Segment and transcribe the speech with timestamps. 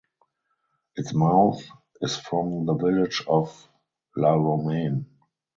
[0.95, 1.61] Its mouth
[2.01, 3.67] is from the village of
[4.15, 5.05] La Romaine.